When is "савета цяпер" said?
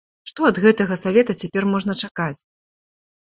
1.01-1.63